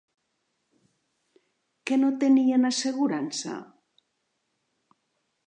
Que 1.89 1.99
no 2.05 2.09
tenien 2.23 2.67
assegurança? 2.71 3.61